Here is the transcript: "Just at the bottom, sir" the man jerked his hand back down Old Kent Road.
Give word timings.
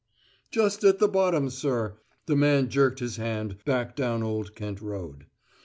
"Just 0.49 0.83
at 0.83 0.97
the 0.97 1.07
bottom, 1.07 1.51
sir" 1.51 1.99
the 2.25 2.35
man 2.35 2.69
jerked 2.69 2.97
his 3.01 3.17
hand 3.17 3.63
back 3.65 3.95
down 3.95 4.23
Old 4.23 4.55
Kent 4.55 4.81
Road. 4.81 5.27